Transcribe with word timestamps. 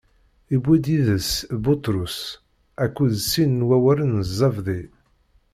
Iwwi 0.55 0.75
yid-s 0.85 1.31
Buṭrus 1.63 2.17
akked 2.83 3.11
sin 3.29 3.51
n 3.59 3.65
warraw-nni 3.67 4.21
n 4.25 4.29
Zabdi. 4.37 4.81